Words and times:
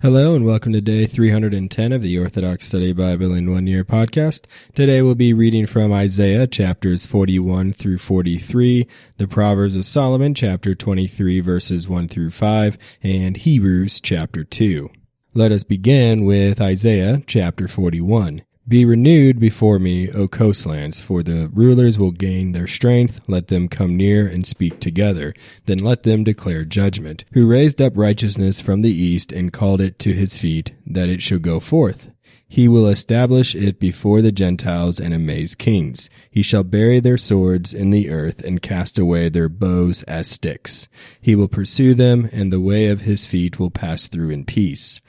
Hello 0.00 0.36
and 0.36 0.46
welcome 0.46 0.72
to 0.74 0.80
day 0.80 1.06
310 1.06 1.92
of 1.92 2.02
the 2.02 2.16
Orthodox 2.16 2.68
Study 2.68 2.92
Bible 2.92 3.34
in 3.34 3.50
One 3.50 3.66
Year 3.66 3.84
podcast. 3.84 4.46
Today 4.72 5.02
we'll 5.02 5.16
be 5.16 5.32
reading 5.32 5.66
from 5.66 5.92
Isaiah 5.92 6.46
chapters 6.46 7.04
41 7.04 7.72
through 7.72 7.98
43, 7.98 8.86
the 9.16 9.26
Proverbs 9.26 9.74
of 9.74 9.84
Solomon 9.84 10.34
chapter 10.34 10.76
23 10.76 11.40
verses 11.40 11.88
1 11.88 12.06
through 12.06 12.30
5, 12.30 12.78
and 13.02 13.38
Hebrews 13.38 14.00
chapter 14.00 14.44
2. 14.44 14.88
Let 15.34 15.50
us 15.50 15.64
begin 15.64 16.24
with 16.24 16.60
Isaiah 16.60 17.20
chapter 17.26 17.66
41. 17.66 18.42
Be 18.68 18.84
renewed 18.84 19.40
before 19.40 19.78
me, 19.78 20.10
O 20.10 20.28
coastlands, 20.28 21.00
for 21.00 21.22
the 21.22 21.48
rulers 21.54 21.98
will 21.98 22.10
gain 22.10 22.52
their 22.52 22.66
strength. 22.66 23.22
Let 23.26 23.48
them 23.48 23.66
come 23.66 23.96
near 23.96 24.26
and 24.26 24.46
speak 24.46 24.78
together. 24.78 25.32
Then 25.64 25.78
let 25.78 26.02
them 26.02 26.22
declare 26.22 26.66
judgment. 26.66 27.24
Who 27.32 27.46
raised 27.46 27.80
up 27.80 27.96
righteousness 27.96 28.60
from 28.60 28.82
the 28.82 28.92
east 28.92 29.32
and 29.32 29.54
called 29.54 29.80
it 29.80 29.98
to 30.00 30.12
his 30.12 30.36
feet, 30.36 30.72
that 30.86 31.08
it 31.08 31.22
should 31.22 31.40
go 31.40 31.60
forth. 31.60 32.10
He 32.46 32.68
will 32.68 32.88
establish 32.88 33.54
it 33.54 33.80
before 33.80 34.20
the 34.20 34.32
Gentiles 34.32 35.00
and 35.00 35.14
amaze 35.14 35.54
kings. 35.54 36.10
He 36.30 36.42
shall 36.42 36.62
bury 36.62 37.00
their 37.00 37.18
swords 37.18 37.72
in 37.72 37.88
the 37.88 38.10
earth 38.10 38.44
and 38.44 38.60
cast 38.60 38.98
away 38.98 39.30
their 39.30 39.48
bows 39.48 40.02
as 40.02 40.28
sticks. 40.28 40.88
He 41.22 41.34
will 41.34 41.48
pursue 41.48 41.94
them, 41.94 42.28
and 42.32 42.52
the 42.52 42.60
way 42.60 42.88
of 42.88 43.02
his 43.02 43.24
feet 43.24 43.58
will 43.58 43.70
pass 43.70 44.08
through 44.08 44.28
in 44.28 44.44
peace. 44.44 45.00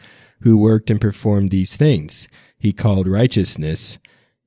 Who 0.43 0.55
worked 0.55 0.89
and 0.89 1.01
performed 1.01 1.49
these 1.49 1.75
things? 1.75 2.29
He 2.59 2.73
called 2.73 3.07
righteousness, 3.07 3.97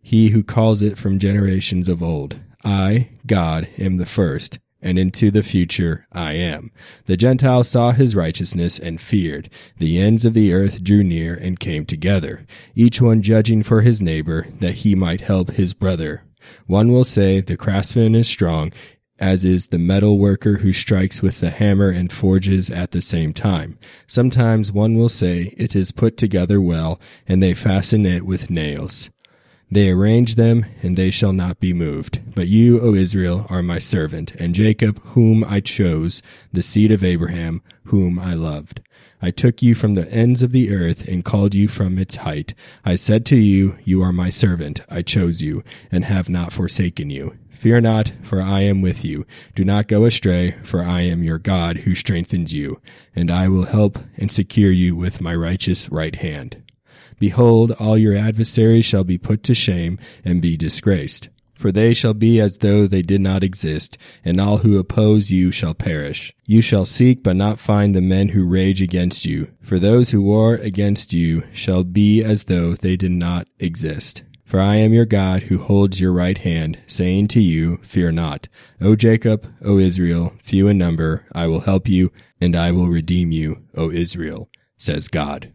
he 0.01 0.29
who 0.29 0.43
calls 0.43 0.83
it 0.83 0.99
from 0.99 1.19
generations 1.19 1.89
of 1.89 2.03
old. 2.03 2.41
I, 2.65 3.11
God, 3.27 3.69
am 3.79 3.97
the 3.97 4.07
first, 4.07 4.59
and 4.81 4.99
into 4.99 5.31
the 5.31 5.43
future 5.43 6.07
I 6.13 6.33
am. 6.33 6.71
The 7.07 7.17
Gentiles 7.17 7.69
saw 7.69 7.93
his 7.93 8.15
righteousness 8.15 8.79
and 8.79 9.01
feared. 9.01 9.49
The 9.79 9.99
ends 9.99 10.25
of 10.25 10.35
the 10.35 10.53
earth 10.53 10.83
drew 10.83 11.03
near 11.03 11.35
and 11.35 11.59
came 11.59 11.87
together, 11.87 12.47
each 12.75 13.01
one 13.01 13.23
judging 13.23 13.63
for 13.63 13.81
his 13.81 14.03
neighbor, 14.03 14.47
that 14.61 14.77
he 14.77 14.95
might 14.95 15.23
help 15.23 15.53
his 15.53 15.73
brother. 15.73 16.23
One 16.67 16.93
will 16.93 17.05
say, 17.05 17.41
The 17.41 17.57
craftsman 17.57 18.15
is 18.15 18.29
strong, 18.29 18.73
as 19.23 19.45
is 19.45 19.69
the 19.69 19.79
metal 19.79 20.19
worker 20.19 20.57
who 20.59 20.73
strikes 20.73 21.23
with 21.23 21.39
the 21.39 21.51
hammer 21.51 21.91
and 21.91 22.13
forges 22.13 22.69
at 22.69 22.91
the 22.91 23.01
same 23.01 23.33
time. 23.33 23.79
Sometimes 24.09 24.73
one 24.73 24.97
will 24.97 25.09
say, 25.09 25.55
It 25.57 25.77
is 25.77 25.93
put 25.93 26.17
together 26.17 26.61
well, 26.61 27.01
and 27.29 27.41
they 27.41 27.55
fasten 27.55 28.05
it 28.05 28.27
with 28.27 28.51
nails. 28.51 29.11
They 29.73 29.89
arrange 29.89 30.35
them, 30.35 30.67
and 30.83 30.99
they 30.99 31.11
shall 31.11 31.33
not 31.33 31.59
be 31.59 31.73
moved. 31.73 32.21
But 32.35 32.47
you, 32.47 32.79
O 32.83 32.93
Israel, 32.93 33.47
are 33.49 33.63
my 33.63 33.79
servant, 33.79 34.33
and 34.33 34.55
Jacob, 34.55 35.03
whom 35.03 35.43
I 35.45 35.61
chose, 35.61 36.21
the 36.53 36.63
seed 36.63 36.91
of 36.91 37.03
Abraham, 37.03 37.63
whom 37.85 38.19
I 38.19 38.35
loved. 38.35 38.83
I 39.23 39.31
took 39.31 39.63
you 39.63 39.75
from 39.75 39.95
the 39.95 40.07
ends 40.13 40.43
of 40.43 40.53
the 40.53 40.71
earth 40.75 41.09
and 41.09 41.25
called 41.25 41.55
you 41.55 41.69
from 41.69 41.99
its 41.99 42.17
height. 42.17 42.53
I 42.85 42.97
said 42.97 43.25
to 43.27 43.37
you, 43.37 43.79
You 43.83 44.03
are 44.03 44.13
my 44.13 44.29
servant. 44.29 44.83
I 44.91 45.01
chose 45.01 45.41
you, 45.41 45.65
and 45.91 46.05
have 46.05 46.29
not 46.29 46.53
forsaken 46.53 47.09
you. 47.09 47.39
Fear 47.49 47.81
not, 47.81 48.13
for 48.23 48.43
I 48.43 48.61
am 48.61 48.83
with 48.83 49.07
you. 49.07 49.25
Do 49.55 49.65
not 49.65 49.89
go 49.89 50.05
astray, 50.05 50.51
for 50.65 50.83
I 50.83 51.01
am 51.01 51.25
your 51.25 51.39
God 51.39 51.79
who 51.79 51.95
strengthens 51.95 52.53
you, 52.53 52.83
and 53.17 53.31
I 53.31 53.49
will 53.49 53.65
help 53.65 53.99
and 54.19 54.31
secure 54.31 54.71
you 54.71 54.95
with 54.95 55.23
my 55.23 55.35
righteous 55.35 55.89
right 55.89 56.17
hand. 56.17 56.63
Behold, 57.23 57.71
all 57.79 57.97
your 57.97 58.17
adversaries 58.17 58.85
shall 58.85 59.05
be 59.05 59.17
put 59.17 59.45
to 59.45 59.55
shame 59.55 59.97
and 60.25 60.43
be 60.43 60.57
disgraced. 60.57 61.29
For 61.55 61.71
they 61.71 61.95
shall 61.95 62.15
be 62.15 62.41
as 62.41 62.59
though 62.59 62.89
they 62.89 63.03
did 63.03 63.21
not 63.21 63.45
exist, 63.45 63.97
and 64.25 64.41
all 64.41 64.59
who 64.59 64.77
oppose 64.77 65.31
you 65.31 65.53
shall 65.53 65.73
perish. 65.73 66.35
You 66.47 66.61
shall 66.61 66.85
seek 66.85 67.23
but 67.23 67.37
not 67.37 67.61
find 67.61 67.95
the 67.95 68.01
men 68.01 68.31
who 68.31 68.45
rage 68.45 68.83
against 68.83 69.25
you, 69.25 69.53
for 69.63 69.79
those 69.79 70.11
who 70.11 70.21
war 70.21 70.55
against 70.55 71.13
you 71.13 71.45
shall 71.53 71.85
be 71.85 72.25
as 72.25 72.47
though 72.47 72.75
they 72.75 72.97
did 72.97 73.13
not 73.13 73.47
exist. 73.61 74.25
For 74.45 74.59
I 74.59 74.75
am 74.79 74.93
your 74.93 75.07
God 75.07 75.45
who 75.45 75.59
holds 75.59 76.01
your 76.01 76.13
right 76.13 76.39
hand, 76.39 76.81
saying 76.89 77.29
to 77.29 77.41
you, 77.41 77.79
Fear 77.85 78.11
not. 78.11 78.49
O 78.81 78.97
Jacob, 78.97 79.47
O 79.65 79.79
Israel, 79.79 80.33
few 80.43 80.67
in 80.67 80.77
number, 80.77 81.25
I 81.33 81.47
will 81.47 81.61
help 81.61 81.89
you, 81.89 82.11
and 82.41 82.57
I 82.57 82.73
will 82.73 82.89
redeem 82.89 83.31
you, 83.31 83.63
O 83.77 83.93
Israel, 83.93 84.51
says 84.77 85.07
God. 85.07 85.53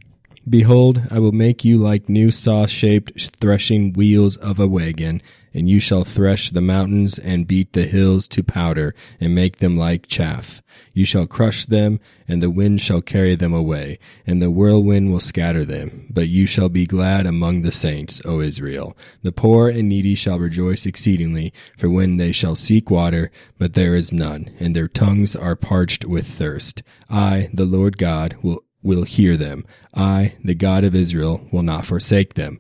Behold, 0.50 1.02
I 1.12 1.20
will 1.20 1.34
make 1.34 1.66
you 1.66 1.78
like 1.78 2.08
new 2.08 2.32
saw 2.32 2.68
shaped 2.68 3.36
threshing 3.42 3.92
wheels 3.92 4.38
of 4.38 4.60
a 4.62 4.68
wagon, 4.68 5.22
and 5.54 5.70
you 5.70 5.82
shall 5.82 6.06
thresh 6.06 6.52
the 6.52 6.62
mountains 6.62 7.20
and 7.20 7.48
beat 7.48 7.74
the 7.74 7.84
hills 7.84 8.30
to 8.30 8.44
powder 8.44 8.96
and 9.20 9.36
make 9.36 9.58
them 9.58 9.76
like 9.76 10.08
chaff. 10.08 10.62
You 10.94 11.06
shall 11.06 11.28
crush 11.28 11.66
them, 11.66 12.00
and 12.30 12.42
the 12.42 12.50
wind 12.50 12.80
shall 12.80 13.02
carry 13.02 13.36
them 13.36 13.54
away, 13.54 14.00
and 14.26 14.42
the 14.42 14.52
whirlwind 14.52 15.12
will 15.12 15.20
scatter 15.20 15.66
them. 15.66 16.06
But 16.10 16.30
you 16.30 16.46
shall 16.46 16.70
be 16.70 16.86
glad 16.86 17.26
among 17.26 17.64
the 17.64 17.72
saints, 17.74 18.22
O 18.24 18.40
Israel. 18.40 18.96
The 19.24 19.34
poor 19.34 19.68
and 19.68 19.90
needy 19.90 20.16
shall 20.16 20.40
rejoice 20.40 20.86
exceedingly, 20.86 21.52
for 21.78 21.90
when 21.90 22.18
they 22.18 22.32
shall 22.32 22.56
seek 22.56 22.90
water, 22.90 23.32
but 23.58 23.74
there 23.74 23.96
is 23.96 24.14
none, 24.14 24.52
and 24.60 24.76
their 24.76 24.88
tongues 24.88 25.36
are 25.36 25.58
parched 25.58 26.06
with 26.06 26.26
thirst. 26.26 26.84
I, 27.10 27.50
the 27.54 27.66
Lord 27.66 27.98
God, 27.98 28.38
will 28.42 28.64
will 28.82 29.04
hear 29.04 29.38
them. 29.38 29.66
I, 29.94 30.36
the 30.44 30.56
God 30.56 30.84
of 30.84 30.96
Israel, 30.96 31.48
will 31.52 31.64
not 31.64 31.86
forsake 31.86 32.34
them. 32.36 32.60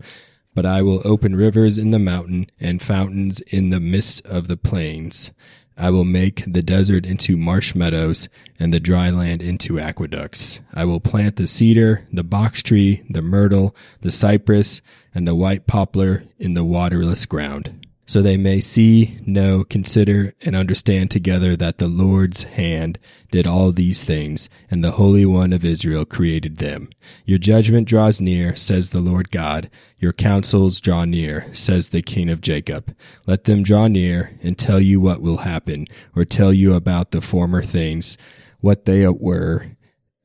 But 0.53 0.65
I 0.65 0.81
will 0.81 1.01
open 1.05 1.35
rivers 1.35 1.77
in 1.77 1.91
the 1.91 1.99
mountain 1.99 2.47
and 2.59 2.81
fountains 2.81 3.41
in 3.41 3.69
the 3.69 3.79
midst 3.79 4.25
of 4.25 4.47
the 4.47 4.57
plains. 4.57 5.31
I 5.77 5.91
will 5.91 6.05
make 6.05 6.43
the 6.47 6.63
desert 6.63 7.05
into 7.05 7.37
marsh 7.37 7.75
meadows 7.75 8.27
and 8.57 8.73
the 8.73 8.79
dry 8.79 9.11
land 9.11 9.43
into 9.43 9.79
aqueducts. 9.79 10.59
I 10.73 10.85
will 10.85 10.99
plant 10.99 11.35
the 11.35 11.45
cedar, 11.45 12.07
the 12.11 12.23
box 12.23 12.63
tree, 12.63 13.03
the 13.07 13.21
myrtle, 13.21 13.75
the 14.01 14.11
cypress, 14.11 14.81
and 15.13 15.27
the 15.27 15.35
white 15.35 15.67
poplar 15.67 16.23
in 16.39 16.55
the 16.55 16.63
waterless 16.63 17.27
ground 17.27 17.86
so 18.07 18.21
they 18.21 18.37
may 18.37 18.61
see, 18.61 19.19
know, 19.25 19.65
consider, 19.65 20.33
and 20.41 20.55
understand 20.55 21.11
together 21.11 21.57
that 21.57 21.77
the 21.77 21.89
Lord's 21.89 22.43
hand 22.43 22.97
did 23.31 23.45
all 23.45 23.73
these 23.73 24.05
things, 24.05 24.49
and 24.71 24.81
the 24.81 24.91
Holy 24.91 25.25
One 25.25 25.51
of 25.51 25.65
Israel 25.65 26.05
created 26.05 26.57
them. 26.57 26.89
Your 27.25 27.37
judgment 27.37 27.85
draws 27.85 28.21
near, 28.21 28.55
says 28.55 28.91
the 28.91 29.01
Lord 29.01 29.29
God. 29.29 29.69
Your 29.99 30.13
counsels 30.13 30.79
draw 30.79 31.03
near, 31.03 31.53
says 31.53 31.89
the 31.89 32.01
King 32.01 32.29
of 32.29 32.39
Jacob. 32.39 32.95
Let 33.25 33.43
them 33.43 33.61
draw 33.61 33.89
near 33.89 34.39
and 34.41 34.57
tell 34.57 34.79
you 34.79 35.01
what 35.01 35.21
will 35.21 35.39
happen, 35.39 35.85
or 36.15 36.23
tell 36.23 36.53
you 36.53 36.73
about 36.75 37.11
the 37.11 37.19
former 37.19 37.61
things, 37.61 38.17
what 38.61 38.85
they 38.85 39.05
were, 39.05 39.71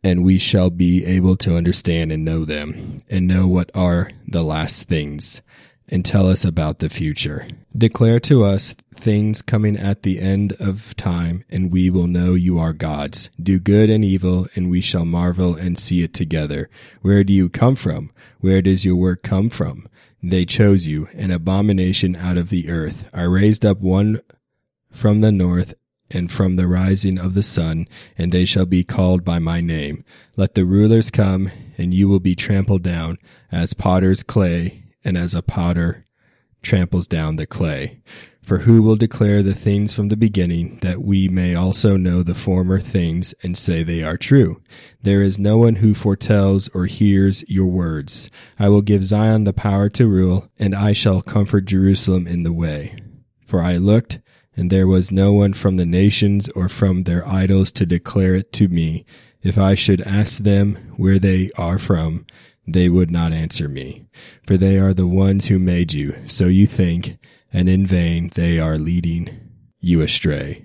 and 0.05 0.23
we 0.23 0.39
shall 0.39 0.71
be 0.71 1.05
able 1.05 1.37
to 1.39 1.57
understand 1.57 2.13
and 2.13 2.25
know 2.25 2.45
them, 2.45 3.03
and 3.11 3.27
know 3.27 3.49
what 3.49 3.73
are 3.75 4.13
the 4.29 4.45
last 4.45 4.85
things 4.85 5.43
and 5.93 6.07
tell 6.07 6.27
us 6.27 6.43
about 6.43 6.79
the 6.79 6.89
future. 6.89 7.47
Declare 7.77 8.21
to 8.21 8.45
us 8.45 8.75
things 8.95 9.43
coming 9.43 9.77
at 9.77 10.05
the 10.05 10.21
end 10.21 10.55
of 10.59 10.97
time, 10.97 11.45
and 11.51 11.71
we 11.71 11.91
will 11.91 12.07
know 12.07 12.33
you 12.33 12.59
are 12.59 12.73
gods. 12.73 13.29
Do 13.41 13.61
good 13.61 13.91
and 13.91 14.03
evil, 14.03 14.49
and 14.57 14.71
we 14.71 14.81
shall 14.81 15.05
marvel 15.05 15.55
and 15.55 15.79
see 15.79 16.03
it 16.03 16.15
together. 16.15 16.71
Where 17.03 17.23
do 17.23 17.35
you 17.35 17.51
come 17.51 17.77
from? 17.77 18.11
Where 18.41 18.63
does 18.63 18.87
your 18.87 18.97
work 18.97 19.23
come 19.23 19.51
from? 19.51 19.87
They 20.23 20.47
chose 20.47 20.87
you, 20.87 21.09
an 21.13 21.31
abomination 21.31 22.17
out 22.17 22.39
of 22.39 22.49
the 22.49 22.71
earth. 22.71 23.05
I 23.13 23.25
raised 23.25 23.67
up 23.67 23.81
one 23.81 24.23
from 24.91 25.21
the 25.21 25.33
north 25.33 25.75
and 26.11 26.33
from 26.33 26.57
the 26.57 26.69
rising 26.69 27.19
of 27.19 27.35
the 27.35 27.43
sun, 27.43 27.87
and 28.17 28.33
they 28.33 28.47
shall 28.47 28.67
be 28.67 28.83
called 28.83 29.27
by 29.27 29.39
my 29.39 29.61
name. 29.61 30.07
Let 30.37 30.55
the 30.55 30.65
rulers 30.65 31.11
come, 31.11 31.51
and 31.77 31.93
you 31.93 32.09
will 32.09 32.21
be 32.21 32.35
trampled 32.35 32.83
down 32.83 33.19
as 33.51 33.75
potter's 33.75 34.23
clay 34.23 34.82
and 35.05 35.17
as 35.17 35.35
a 35.35 35.43
potter 35.43 36.07
tramples 36.63 37.07
down 37.07 37.37
the 37.37 37.47
clay. 37.47 38.01
For 38.43 38.59
who 38.59 38.83
will 38.83 38.97
declare 38.97 39.41
the 39.43 39.55
things 39.55 39.95
from 39.95 40.09
the 40.09 40.17
beginning, 40.17 40.79
that 40.83 41.01
we 41.01 41.29
may 41.29 41.55
also 41.55 41.97
know 41.97 42.25
the 42.25 42.35
former 42.35 42.81
things 42.81 43.35
and 43.43 43.57
say 43.57 43.85
they 43.85 44.03
are 44.03 44.17
true? 44.17 44.61
There 45.01 45.23
is 45.23 45.39
no 45.39 45.59
one 45.59 45.77
who 45.77 45.95
foretells 45.95 46.69
or 46.75 46.87
hears 46.87 47.49
your 47.49 47.67
words. 47.67 48.31
I 48.59 48.69
will 48.69 48.83
give 48.83 49.05
Zion 49.05 49.45
the 49.45 49.53
power 49.53 49.89
to 49.91 50.09
rule, 50.09 50.49
and 50.59 50.75
I 50.75 50.93
shall 50.93 51.23
comfort 51.23 51.67
Jerusalem 51.67 52.27
in 52.27 52.43
the 52.43 52.53
way. 52.53 52.97
For 53.47 53.63
I 53.63 53.77
looked, 53.77 54.19
and 54.57 54.71
there 54.71 54.89
was 54.89 55.13
no 55.13 55.33
one 55.33 55.53
from 55.53 55.77
the 55.77 55.87
nations 55.87 56.49
or 56.51 56.69
from 56.69 57.05
their 57.05 57.27
idols 57.27 57.71
to 57.73 57.87
declare 57.87 58.35
it 58.35 58.53
to 58.55 58.67
me. 58.67 59.05
If 59.41 59.57
I 59.57 59.77
should 59.77 60.01
ask 60.03 60.43
them 60.43 60.95
where 60.97 61.21
they 61.21 61.51
are 61.57 61.79
from, 61.79 62.27
they 62.67 62.89
would 62.89 63.11
not 63.11 63.33
answer 63.33 63.69
me. 63.69 64.07
For 64.47 64.57
they 64.57 64.79
are 64.79 64.95
the 64.95 65.07
ones 65.07 65.47
who 65.47 65.59
made 65.59 65.93
you, 65.93 66.17
so 66.27 66.47
you 66.47 66.67
think, 66.67 67.19
and 67.53 67.69
in 67.69 67.87
vain 67.87 68.31
they 68.35 68.59
are 68.59 68.79
leading 68.79 69.51
you 69.81 70.01
astray. 70.01 70.65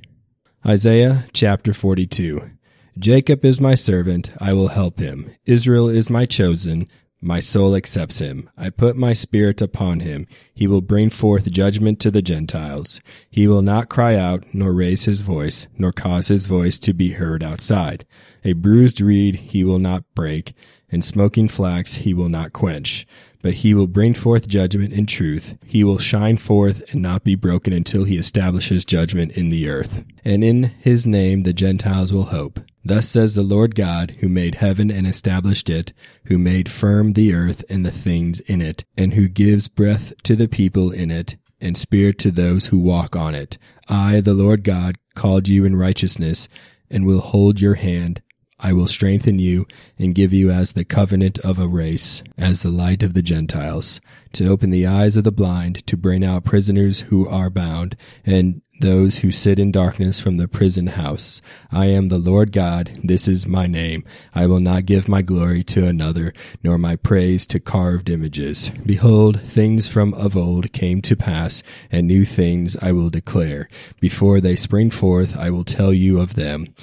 Isaiah 0.66 1.26
chapter 1.34 1.74
42. 1.74 2.52
Jacob 3.00 3.46
is 3.46 3.62
my 3.62 3.76
servant, 3.76 4.32
I 4.40 4.54
will 4.54 4.70
help 4.70 5.00
him. 5.00 5.32
Israel 5.46 5.88
is 5.88 6.10
my 6.10 6.26
chosen, 6.26 6.88
my 7.22 7.40
soul 7.40 7.76
accepts 7.76 8.20
him. 8.20 8.50
I 8.56 8.70
put 8.70 8.96
my 8.96 9.14
spirit 9.14 9.60
upon 9.62 10.02
him. 10.02 10.28
He 10.54 10.68
will 10.68 10.82
bring 10.82 11.10
forth 11.10 11.52
judgment 11.52 12.00
to 12.02 12.12
the 12.12 12.22
Gentiles. 12.22 13.02
He 13.30 13.48
will 13.48 13.64
not 13.64 13.90
cry 13.90 14.16
out, 14.16 14.44
nor 14.54 14.72
raise 14.72 15.06
his 15.06 15.22
voice, 15.22 15.68
nor 15.78 15.92
cause 15.92 16.28
his 16.28 16.46
voice 16.46 16.78
to 16.80 16.94
be 16.94 17.14
heard 17.14 17.44
outside. 17.44 18.06
A 18.44 18.54
bruised 18.54 19.02
reed 19.02 19.36
he 19.36 19.64
will 19.64 19.80
not 19.80 20.04
break, 20.14 20.54
and 20.92 21.04
smoking 21.04 21.48
flax 21.48 21.95
he 21.95 22.13
will 22.13 22.30
not 22.30 22.54
quench. 22.54 23.06
But 23.42 23.56
he 23.56 23.74
will 23.74 23.88
bring 23.88 24.13
forth 24.13 24.48
judgment 24.48 24.94
in 24.94 25.06
truth. 25.06 25.57
He 25.66 25.84
will 25.84 26.00
shine 26.00 26.38
forth 26.38 26.92
and 26.92 27.01
not 27.01 27.24
be 27.24 27.36
broken 27.36 27.72
until 27.72 28.04
he 28.04 28.18
establishes 28.18 28.84
judgment 28.84 29.34
in 29.34 29.50
the 29.50 29.69
earth. 29.69 30.04
And 30.25 30.44
in 30.44 30.63
his 30.63 31.06
name 31.06 31.44
the 31.44 31.54
Gentiles 31.54 32.12
will 32.12 32.25
hope. 32.25 32.60
Thus 32.84 33.10
says 33.10 33.36
the 33.36 33.44
Lord 33.44 33.75
God, 33.75 34.16
who 34.19 34.30
made 34.30 34.56
heaven 34.56 34.89
and 34.89 35.06
established 35.06 35.69
it, 35.69 35.92
who 36.25 36.38
made 36.38 36.69
firm 36.69 37.12
the 37.12 37.34
earth 37.34 37.63
and 37.69 37.86
the 37.86 37.92
things 37.92 38.39
in 38.42 38.62
it, 38.62 38.86
and 38.98 39.13
who 39.13 39.28
gives 39.28 39.68
breath 39.68 40.13
to 40.24 40.36
the 40.36 40.48
people 40.48 40.92
in 40.92 41.12
it, 41.12 41.36
and 41.60 41.75
spirit 41.75 42.18
to 42.19 42.31
those 42.31 42.68
who 42.68 42.80
walk 42.80 43.16
on 43.16 43.36
it. 43.36 43.57
I, 43.89 44.22
the 44.22 44.34
Lord 44.34 44.63
God, 44.63 44.98
called 45.16 45.48
you 45.48 45.66
in 45.66 45.75
righteousness, 45.75 46.48
and 46.89 47.06
will 47.06 47.19
hold 47.19 47.60
your 47.60 47.75
hand. 47.75 48.22
I 48.59 48.74
will 48.74 48.88
strengthen 48.88 49.38
you 49.38 49.68
and 50.00 50.15
give 50.15 50.33
you 50.33 50.50
as 50.50 50.74
the 50.74 50.83
covenant 50.83 51.38
of 51.39 51.59
a 51.59 51.68
race, 51.68 52.24
as 52.38 52.63
the 52.63 52.71
light 52.71 53.04
of 53.04 53.13
the 53.13 53.21
Gentiles, 53.21 54.01
to 54.33 54.48
open 54.48 54.71
the 54.71 54.88
eyes 54.88 55.15
of 55.15 55.24
the 55.24 55.31
blind, 55.31 55.86
to 55.86 55.95
bring 55.95 56.25
out 56.25 56.44
prisoners 56.44 57.01
who 57.01 57.27
are 57.27 57.51
bound, 57.51 57.95
and 58.25 58.62
those 58.80 59.19
who 59.19 59.31
sit 59.31 59.59
in 59.59 59.71
darkness 59.71 60.19
from 60.19 60.38
the 60.38 60.48
prison 60.48 60.88
house. 60.88 61.42
I 61.71 61.86
am 61.88 62.09
the 62.09 62.18
Lord 62.18 62.51
God, 62.51 63.00
this 63.04 63.27
is 63.27 63.48
my 63.48 63.68
name. 63.68 64.04
I 64.33 64.48
will 64.48 64.60
not 64.60 64.86
give 64.86 65.07
my 65.07 65.21
glory 65.21 65.63
to 65.65 65.86
another, 65.86 66.33
nor 66.63 66.77
my 66.77 66.95
praise 66.95 67.45
to 67.48 67.60
carved 67.60 68.10
images. 68.10 68.71
Behold, 68.86 69.42
things 69.42 69.88
from 69.88 70.13
of 70.15 70.36
old 70.36 70.74
came 70.74 71.01
to 71.03 71.15
pass, 71.15 71.63
and 71.92 72.07
new 72.07 72.25
things 72.25 72.75
I 72.77 72.92
will 72.92 73.10
declare. 73.10 73.69
Before 74.00 74.39
they 74.39 74.56
spring 74.56 74.89
forth, 74.89 75.38
I 75.38 75.50
will 75.50 75.63
tell 75.63 75.94
you 75.94 76.19
of 76.19 76.33
them. 76.36 76.74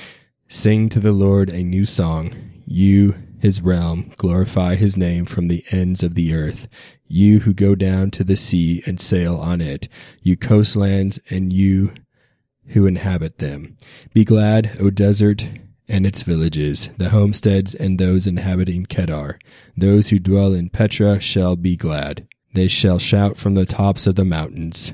Sing 0.49 0.89
to 0.91 1.01
the 1.01 1.13
Lord 1.13 1.51
a 1.51 1.63
new 1.63 1.87
song. 1.87 2.35
You, 2.67 3.15
his 3.41 3.61
realm, 3.61 4.13
glorify 4.17 4.75
his 4.75 4.97
name 4.97 5.27
from 5.27 5.49
the 5.49 5.65
ends 5.71 6.03
of 6.03 6.15
the 6.15 6.35
earth. 6.35 6.69
You 7.07 7.41
who 7.41 7.55
go 7.55 7.75
down 7.75 8.11
to 8.13 8.25
the 8.25 8.37
sea 8.37 8.83
and 8.87 9.01
sail 9.01 9.37
on 9.37 9.61
it, 9.61 9.89
you 10.23 10.37
coastlands 10.37 11.19
and 11.31 11.53
you 11.53 11.93
who 12.69 12.87
inhabit 12.87 13.39
them. 13.39 13.77
Be 14.13 14.25
glad, 14.25 14.77
O 14.81 14.91
desert, 14.91 15.45
and 15.89 16.07
its 16.07 16.23
villages, 16.23 16.89
the 16.97 17.11
homesteads 17.11 17.75
and 17.75 17.99
those 17.99 18.27
inhabiting 18.27 18.87
Kedar. 18.87 19.39
Those 19.77 20.09
who 20.09 20.19
dwell 20.19 20.55
in 20.55 20.71
Petra 20.71 21.21
shall 21.21 21.57
be 21.57 21.77
glad. 21.77 22.27
They 22.55 22.69
shall 22.69 22.99
shout 22.99 23.37
from 23.37 23.55
the 23.55 23.67
tops 23.67 24.07
of 24.07 24.15
the 24.15 24.25
mountains. 24.25 24.93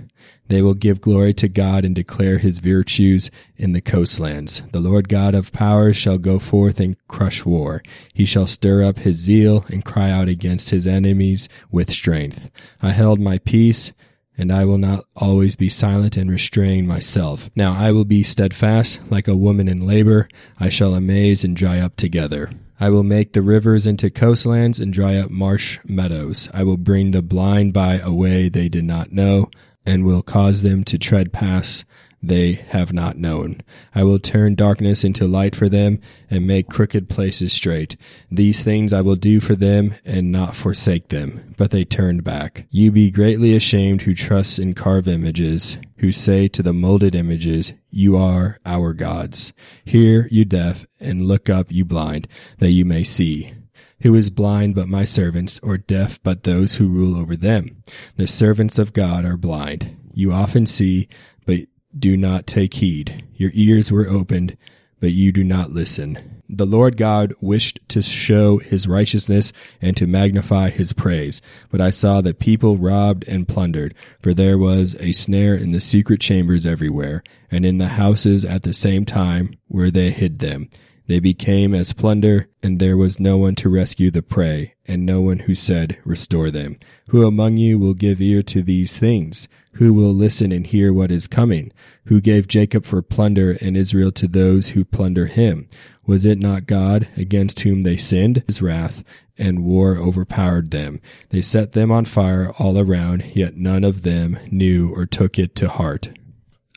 They 0.50 0.62
will 0.62 0.74
give 0.74 1.00
glory 1.00 1.32
to 1.34 1.48
God 1.48 1.84
and 1.84 1.94
declare 1.94 2.38
his 2.38 2.58
virtues 2.58 3.30
in 3.56 3.70
the 3.70 3.80
coastlands. 3.80 4.62
The 4.72 4.80
Lord 4.80 5.08
God 5.08 5.32
of 5.32 5.52
power 5.52 5.94
shall 5.94 6.18
go 6.18 6.40
forth 6.40 6.80
and 6.80 6.96
crush 7.06 7.44
war. 7.44 7.84
He 8.12 8.24
shall 8.24 8.48
stir 8.48 8.82
up 8.82 8.98
his 8.98 9.18
zeal 9.18 9.64
and 9.68 9.84
cry 9.84 10.10
out 10.10 10.26
against 10.26 10.70
his 10.70 10.88
enemies 10.88 11.48
with 11.70 11.92
strength. 11.92 12.50
I 12.82 12.90
held 12.90 13.20
my 13.20 13.38
peace 13.38 13.92
and 14.36 14.52
I 14.52 14.64
will 14.64 14.78
not 14.78 15.04
always 15.14 15.54
be 15.54 15.68
silent 15.68 16.16
and 16.16 16.28
restrain 16.28 16.84
myself. 16.84 17.48
Now 17.54 17.76
I 17.76 17.92
will 17.92 18.04
be 18.04 18.24
steadfast 18.24 18.98
like 19.08 19.28
a 19.28 19.36
woman 19.36 19.68
in 19.68 19.86
labor. 19.86 20.28
I 20.58 20.68
shall 20.68 20.96
amaze 20.96 21.44
and 21.44 21.54
dry 21.54 21.78
up 21.78 21.94
together. 21.94 22.50
I 22.80 22.88
will 22.88 23.04
make 23.04 23.34
the 23.34 23.42
rivers 23.42 23.86
into 23.86 24.10
coastlands 24.10 24.80
and 24.80 24.92
dry 24.92 25.16
up 25.16 25.30
marsh 25.30 25.78
meadows. 25.84 26.48
I 26.52 26.64
will 26.64 26.78
bring 26.78 27.12
the 27.12 27.22
blind 27.22 27.72
by 27.72 27.98
a 27.98 28.10
way 28.10 28.48
they 28.48 28.68
did 28.68 28.84
not 28.84 29.12
know 29.12 29.48
and 29.84 30.04
will 30.04 30.22
cause 30.22 30.62
them 30.62 30.84
to 30.84 30.98
tread 30.98 31.32
paths 31.32 31.84
they 32.22 32.52
have 32.52 32.92
not 32.92 33.16
known. 33.16 33.62
I 33.94 34.04
will 34.04 34.18
turn 34.18 34.54
darkness 34.54 35.04
into 35.04 35.26
light 35.26 35.56
for 35.56 35.68
them 35.68 36.00
and 36.28 36.46
make 36.46 36.68
crooked 36.68 37.08
places 37.08 37.52
straight. 37.52 37.96
These 38.30 38.62
things 38.62 38.92
I 38.92 39.00
will 39.00 39.16
do 39.16 39.40
for 39.40 39.54
them 39.54 39.94
and 40.04 40.30
not 40.30 40.54
forsake 40.54 41.08
them. 41.08 41.54
But 41.56 41.70
they 41.70 41.84
turned 41.84 42.22
back. 42.22 42.66
You 42.70 42.90
be 42.90 43.10
greatly 43.10 43.56
ashamed 43.56 44.02
who 44.02 44.14
trust 44.14 44.58
in 44.58 44.74
carved 44.74 45.08
images, 45.08 45.78
who 45.98 46.12
say 46.12 46.48
to 46.48 46.62
the 46.62 46.74
molded 46.74 47.14
images, 47.14 47.72
You 47.90 48.16
are 48.16 48.58
our 48.66 48.92
gods. 48.92 49.52
Hear, 49.84 50.28
you 50.30 50.44
deaf, 50.44 50.84
and 51.00 51.26
look 51.26 51.48
up, 51.48 51.72
you 51.72 51.84
blind, 51.84 52.28
that 52.58 52.72
you 52.72 52.84
may 52.84 53.04
see. 53.04 53.54
Who 54.02 54.14
is 54.14 54.30
blind 54.30 54.74
but 54.74 54.88
my 54.88 55.04
servants, 55.04 55.60
or 55.62 55.76
deaf 55.76 56.22
but 56.22 56.44
those 56.44 56.76
who 56.76 56.88
rule 56.88 57.16
over 57.16 57.36
them? 57.36 57.82
The 58.16 58.26
servants 58.26 58.78
of 58.78 58.92
God 58.92 59.24
are 59.24 59.36
blind. 59.36 59.96
You 60.14 60.32
often 60.32 60.66
see, 60.66 61.08
but 61.44 61.60
do 61.98 62.16
not 62.16 62.46
take 62.46 62.74
heed. 62.74 63.24
Your 63.34 63.50
ears 63.52 63.92
were 63.92 64.08
opened, 64.08 64.56
but 65.00 65.12
you 65.12 65.32
do 65.32 65.44
not 65.44 65.72
listen. 65.72 66.42
The 66.48 66.66
Lord 66.66 66.96
God 66.96 67.32
wished 67.40 67.78
to 67.88 68.02
show 68.02 68.58
his 68.58 68.88
righteousness 68.88 69.52
and 69.80 69.96
to 69.96 70.06
magnify 70.06 70.70
his 70.70 70.92
praise. 70.92 71.40
But 71.70 71.80
I 71.80 71.90
saw 71.90 72.20
that 72.22 72.38
people 72.38 72.76
robbed 72.76 73.26
and 73.28 73.46
plundered, 73.46 73.94
for 74.20 74.34
there 74.34 74.58
was 74.58 74.96
a 74.98 75.12
snare 75.12 75.54
in 75.54 75.72
the 75.72 75.80
secret 75.80 76.20
chambers 76.20 76.66
everywhere, 76.66 77.22
and 77.50 77.64
in 77.64 77.78
the 77.78 77.88
houses 77.88 78.44
at 78.44 78.62
the 78.62 78.72
same 78.72 79.04
time 79.04 79.54
where 79.68 79.90
they 79.90 80.10
hid 80.10 80.40
them. 80.40 80.68
They 81.10 81.18
became 81.18 81.74
as 81.74 81.92
plunder, 81.92 82.48
and 82.62 82.78
there 82.78 82.96
was 82.96 83.18
no 83.18 83.36
one 83.36 83.56
to 83.56 83.68
rescue 83.68 84.12
the 84.12 84.22
prey, 84.22 84.74
and 84.86 85.04
no 85.04 85.20
one 85.20 85.40
who 85.40 85.56
said, 85.56 85.98
Restore 86.04 86.52
them. 86.52 86.78
Who 87.08 87.26
among 87.26 87.56
you 87.56 87.80
will 87.80 87.94
give 87.94 88.20
ear 88.20 88.44
to 88.44 88.62
these 88.62 88.96
things? 88.96 89.48
Who 89.72 89.92
will 89.92 90.14
listen 90.14 90.52
and 90.52 90.64
hear 90.64 90.92
what 90.92 91.10
is 91.10 91.26
coming? 91.26 91.72
Who 92.04 92.20
gave 92.20 92.46
Jacob 92.46 92.84
for 92.84 93.02
plunder 93.02 93.58
and 93.60 93.76
Israel 93.76 94.12
to 94.12 94.28
those 94.28 94.68
who 94.68 94.84
plunder 94.84 95.26
him? 95.26 95.68
Was 96.06 96.24
it 96.24 96.38
not 96.38 96.68
God 96.68 97.08
against 97.16 97.58
whom 97.58 97.82
they 97.82 97.96
sinned? 97.96 98.44
His 98.46 98.62
wrath 98.62 99.02
and 99.36 99.64
war 99.64 99.96
overpowered 99.96 100.70
them. 100.70 101.00
They 101.30 101.40
set 101.40 101.72
them 101.72 101.90
on 101.90 102.04
fire 102.04 102.52
all 102.56 102.78
around, 102.78 103.32
yet 103.34 103.56
none 103.56 103.82
of 103.82 104.02
them 104.02 104.38
knew 104.52 104.94
or 104.94 105.06
took 105.06 105.40
it 105.40 105.56
to 105.56 105.68
heart. 105.70 106.10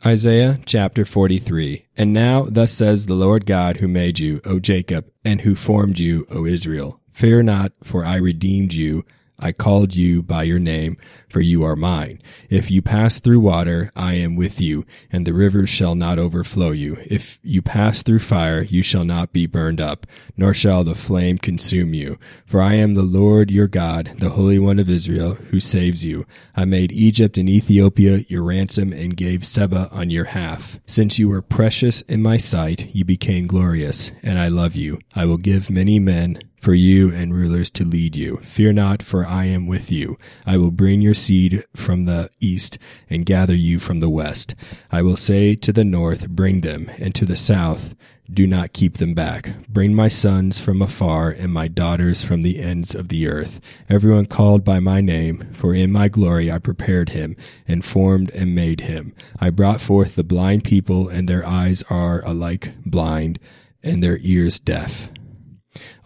Isaiah 0.06 0.60
chapter 0.66 1.06
43. 1.06 1.86
And 1.96 2.12
now, 2.12 2.42
thus 2.42 2.72
says 2.72 3.06
the 3.06 3.14
Lord 3.14 3.46
God 3.46 3.78
who 3.78 3.88
made 3.88 4.18
you, 4.18 4.42
O 4.44 4.60
Jacob, 4.60 5.10
and 5.24 5.40
who 5.40 5.54
formed 5.54 5.98
you, 5.98 6.26
O 6.30 6.44
Israel. 6.44 7.00
Fear 7.10 7.44
not, 7.44 7.72
for 7.82 8.04
I 8.04 8.16
redeemed 8.16 8.74
you. 8.74 9.06
I 9.38 9.52
called 9.52 9.94
you 9.94 10.22
by 10.22 10.44
your 10.44 10.58
name, 10.58 10.96
for 11.28 11.40
you 11.40 11.64
are 11.64 11.74
mine. 11.74 12.22
If 12.48 12.70
you 12.70 12.80
pass 12.80 13.18
through 13.18 13.40
water, 13.40 13.90
I 13.96 14.14
am 14.14 14.36
with 14.36 14.60
you, 14.60 14.86
and 15.10 15.26
the 15.26 15.32
rivers 15.32 15.70
shall 15.70 15.94
not 15.94 16.18
overflow 16.18 16.70
you. 16.70 16.98
If 17.06 17.40
you 17.42 17.60
pass 17.60 18.02
through 18.02 18.20
fire, 18.20 18.62
you 18.62 18.82
shall 18.82 19.04
not 19.04 19.32
be 19.32 19.46
burned 19.46 19.80
up, 19.80 20.06
nor 20.36 20.54
shall 20.54 20.84
the 20.84 20.94
flame 20.94 21.38
consume 21.38 21.94
you. 21.94 22.18
For 22.46 22.62
I 22.62 22.74
am 22.74 22.94
the 22.94 23.02
Lord 23.02 23.50
your 23.50 23.66
God, 23.66 24.14
the 24.18 24.30
Holy 24.30 24.58
One 24.58 24.78
of 24.78 24.88
Israel, 24.88 25.34
who 25.34 25.58
saves 25.58 26.04
you. 26.04 26.26
I 26.54 26.64
made 26.64 26.92
Egypt 26.92 27.36
and 27.36 27.48
Ethiopia 27.48 28.24
your 28.28 28.44
ransom 28.44 28.92
and 28.92 29.16
gave 29.16 29.44
Seba 29.44 29.88
on 29.90 30.10
your 30.10 30.26
half. 30.26 30.78
Since 30.86 31.18
you 31.18 31.28
were 31.28 31.42
precious 31.42 32.02
in 32.02 32.22
my 32.22 32.36
sight, 32.36 32.88
you 32.94 33.04
became 33.04 33.46
glorious, 33.46 34.12
and 34.22 34.38
I 34.38 34.48
love 34.48 34.76
you. 34.76 35.00
I 35.14 35.24
will 35.24 35.38
give 35.38 35.70
many 35.70 35.98
men 35.98 36.38
for 36.64 36.72
you 36.72 37.12
and 37.12 37.34
rulers 37.34 37.70
to 37.70 37.84
lead 37.84 38.16
you. 38.16 38.40
Fear 38.42 38.72
not, 38.72 39.02
for 39.02 39.26
I 39.26 39.44
am 39.44 39.66
with 39.66 39.92
you. 39.92 40.18
I 40.46 40.56
will 40.56 40.70
bring 40.70 41.02
your 41.02 41.12
seed 41.12 41.62
from 41.76 42.06
the 42.06 42.30
east 42.40 42.78
and 43.10 43.26
gather 43.26 43.54
you 43.54 43.78
from 43.78 44.00
the 44.00 44.08
west. 44.08 44.54
I 44.90 45.02
will 45.02 45.16
say 45.16 45.56
to 45.56 45.74
the 45.74 45.84
north, 45.84 46.26
Bring 46.30 46.62
them, 46.62 46.90
and 46.96 47.14
to 47.16 47.26
the 47.26 47.36
south, 47.36 47.94
do 48.32 48.46
not 48.46 48.72
keep 48.72 48.96
them 48.96 49.12
back. 49.12 49.52
Bring 49.68 49.94
my 49.94 50.08
sons 50.08 50.58
from 50.58 50.80
afar 50.80 51.28
and 51.28 51.52
my 51.52 51.68
daughters 51.68 52.22
from 52.22 52.40
the 52.40 52.58
ends 52.62 52.94
of 52.94 53.08
the 53.08 53.28
earth. 53.28 53.60
Everyone 53.90 54.24
called 54.24 54.64
by 54.64 54.80
my 54.80 55.02
name, 55.02 55.50
for 55.52 55.74
in 55.74 55.92
my 55.92 56.08
glory 56.08 56.50
I 56.50 56.56
prepared 56.56 57.10
him, 57.10 57.36
and 57.68 57.84
formed 57.84 58.30
and 58.30 58.54
made 58.54 58.80
him. 58.80 59.14
I 59.38 59.50
brought 59.50 59.82
forth 59.82 60.16
the 60.16 60.24
blind 60.24 60.64
people, 60.64 61.10
and 61.10 61.28
their 61.28 61.46
eyes 61.46 61.82
are 61.90 62.24
alike 62.24 62.72
blind, 62.86 63.38
and 63.82 64.02
their 64.02 64.16
ears 64.22 64.58
deaf. 64.58 65.10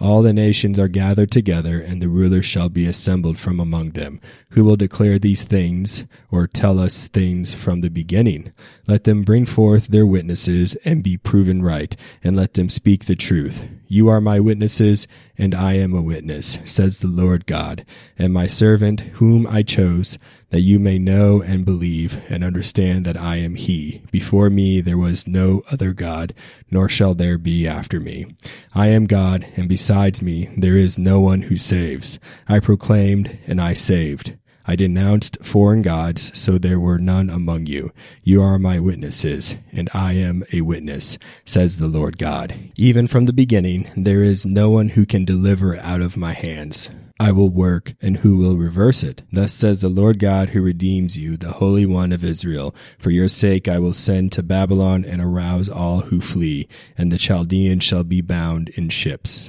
All 0.00 0.22
the 0.22 0.32
nations 0.32 0.78
are 0.78 0.88
gathered 0.88 1.30
together, 1.30 1.80
and 1.80 2.00
the 2.00 2.08
rulers 2.08 2.46
shall 2.46 2.68
be 2.68 2.87
assembled 2.87 3.38
from 3.38 3.60
among 3.60 3.90
them. 3.90 4.20
Who 4.50 4.64
will 4.64 4.76
declare 4.76 5.18
these 5.18 5.42
things, 5.42 6.04
or 6.30 6.46
tell 6.46 6.78
us 6.78 7.06
things 7.06 7.54
from 7.54 7.80
the 7.80 7.90
beginning? 7.90 8.52
Let 8.87 9.04
them 9.04 9.22
bring 9.22 9.44
forth 9.44 9.88
their 9.88 10.06
witnesses, 10.06 10.75
and 10.84 11.02
be 11.02 11.16
proven 11.16 11.62
right, 11.62 11.96
and 12.22 12.37
let 12.37 12.54
them 12.54 12.68
speak 12.68 13.04
the 13.04 13.16
truth. 13.16 13.62
You 13.87 14.08
are 14.08 14.20
my 14.20 14.40
witnesses, 14.40 15.06
and 15.37 15.54
I 15.54 15.75
am 15.75 15.94
a 15.94 16.02
witness, 16.02 16.58
says 16.64 16.98
the 16.98 17.08
Lord 17.08 17.46
God, 17.46 17.84
and 18.18 18.32
my 18.32 18.46
servant 18.46 19.00
whom 19.00 19.46
I 19.46 19.62
chose 19.62 20.18
that 20.50 20.61
you 20.61 20.78
may 20.78 20.99
know 20.99 21.43
and 21.43 21.64
believe 21.64 22.21
and 22.28 22.43
understand 22.43 23.05
that 23.05 23.17
I 23.17 23.37
am 23.37 23.55
He. 23.55 24.02
Before 24.11 24.49
me 24.50 24.81
there 24.81 24.99
was 24.99 25.28
no 25.28 25.62
other 25.71 25.93
God, 25.93 26.35
nor 26.71 26.88
shall 26.88 27.14
there 27.14 27.38
be 27.38 27.67
after 27.67 28.00
me. 28.00 28.35
I 28.75 28.88
am 28.88 29.07
God, 29.07 29.47
and 29.57 29.69
besides 29.69 30.23
me 30.23 30.50
there 30.57 30.76
is 30.76 30.99
no 30.99 31.21
one 31.21 31.43
who 31.43 31.57
saves. 31.57 32.19
I 32.49 32.61
proclaimed, 32.61 33.38
and 33.47 33.61
I 33.61 33.75
saved. 33.75 34.37
I 34.68 34.76
denounced 34.76 35.38
foreign 35.42 35.80
gods, 35.80 36.30
so 36.38 36.58
there 36.58 36.78
were 36.78 36.98
none 36.98 37.30
among 37.30 37.64
you. 37.64 37.90
You 38.22 38.42
are 38.42 38.58
my 38.58 38.78
witnesses, 38.78 39.56
and 39.72 39.88
I 39.94 40.12
am 40.12 40.44
a 40.52 40.60
witness, 40.60 41.16
says 41.46 41.78
the 41.78 41.88
Lord 41.88 42.18
God. 42.18 42.54
Even 42.76 43.08
from 43.08 43.25
the 43.25 43.32
beginning, 43.32 43.90
there 43.96 44.22
is 44.22 44.44
no 44.44 44.68
one 44.68 44.90
who 44.90 45.06
can 45.06 45.25
deliver 45.25 45.78
out 45.78 46.02
of 46.02 46.18
my 46.18 46.34
hands. 46.34 46.90
I 47.18 47.32
will 47.32 47.48
work, 47.48 47.94
and 48.02 48.18
who 48.18 48.37
will 48.37 48.58
reverse 48.58 49.02
it? 49.02 49.22
Thus 49.32 49.54
says 49.54 49.80
the 49.80 49.88
Lord 49.88 50.18
God 50.18 50.50
who 50.50 50.60
redeems 50.60 51.16
you, 51.16 51.38
the 51.38 51.52
Holy 51.52 51.87
One 51.87 52.12
of 52.12 52.22
Israel. 52.22 52.75
For 52.98 53.10
your 53.10 53.28
sake 53.28 53.68
I 53.68 53.78
will 53.78 53.94
send 53.94 54.32
to 54.32 54.42
Babylon 54.42 55.02
and 55.02 55.22
arouse 55.22 55.70
all 55.70 56.02
who 56.02 56.20
flee, 56.20 56.68
and 56.96 57.10
the 57.10 57.16
Chaldeans 57.16 57.84
shall 57.84 58.04
be 58.04 58.20
bound 58.20 58.68
in 58.70 58.90
ships. 58.90 59.48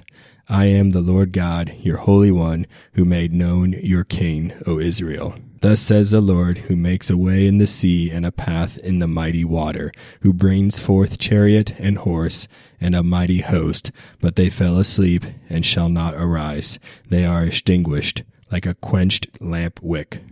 I 0.51 0.65
am 0.65 0.91
the 0.91 1.01
Lord 1.01 1.32
God, 1.32 1.75
your 1.82 1.98
Holy 1.98 2.32
One, 2.32 2.65
who 2.94 3.06
made 3.06 3.32
known 3.32 3.74
your 3.74 4.03
King, 4.03 4.51
O 4.65 4.79
Israel. 4.79 5.36
Thus 5.62 5.79
says 5.79 6.10
the 6.10 6.22
Lord, 6.22 6.58
who 6.58 6.75
makes 6.75 7.12
a 7.12 7.18
way 7.18 7.46
in 7.46 7.60
the 7.60 7.68
sea 7.68 8.10
and 8.10 8.25
a 8.25 8.32
path 8.32 8.75
in 8.79 8.98
the 8.98 9.08
mighty 9.08 9.46
water, 9.46 9.91
who 10.22 10.34
brings 10.34 10.79
forth 10.79 11.20
chariot 11.20 11.74
and 11.77 12.00
horse 12.00 12.48
and 12.82 12.96
a 12.96 13.03
mighty 13.03 13.41
host, 13.41 13.91
but 14.22 14.38
they 14.38 14.50
fell 14.50 14.79
asleep 14.79 15.24
and 15.50 15.63
shall 15.63 15.88
not 15.88 16.15
arise. 16.15 16.79
They 17.10 17.25
are 17.25 17.46
extinguished 17.46 18.24
like 18.51 18.65
a 18.65 18.74
quenched 18.74 19.27
lamp 19.39 19.79
wick. 19.84 20.24